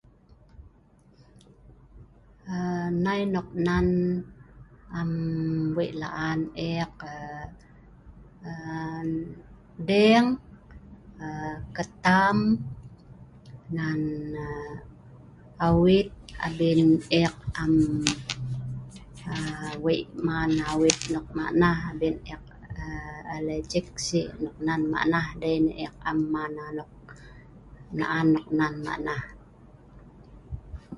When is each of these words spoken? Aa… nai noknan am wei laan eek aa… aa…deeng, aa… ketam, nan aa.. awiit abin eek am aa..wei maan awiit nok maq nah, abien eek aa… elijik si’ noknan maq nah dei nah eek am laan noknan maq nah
Aa… 2.55 2.87
nai 3.03 3.21
noknan 3.33 3.87
am 4.99 5.11
wei 5.75 5.91
laan 6.01 6.39
eek 6.69 6.95
aa… 7.15 7.45
aa…deeng, 8.49 10.27
aa… 11.25 11.55
ketam, 11.75 12.37
nan 13.77 14.01
aa.. 14.47 14.71
awiit 15.65 16.09
abin 16.45 16.81
eek 17.21 17.37
am 17.63 17.73
aa..wei 19.33 20.01
maan 20.25 20.51
awiit 20.71 20.99
nok 21.13 21.27
maq 21.37 21.51
nah, 21.61 21.79
abien 21.89 22.17
eek 22.31 22.45
aa… 22.83 23.19
elijik 23.35 23.87
si’ 24.07 24.21
noknan 24.43 24.81
maq 24.91 25.05
nah 25.13 25.27
dei 25.41 25.57
nah 25.65 25.77
eek 25.83 25.95
am 26.09 26.19
laan 27.99 28.25
noknan 28.35 28.73
maq 28.85 28.97
nah 29.07 29.23